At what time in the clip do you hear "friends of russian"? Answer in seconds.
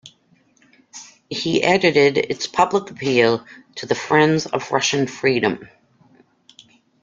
3.93-5.05